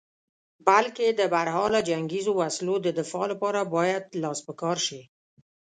[0.67, 5.01] بلکې د برحاله جنګیزو وسلو د دفاع لپاره باید لاس په کار شې.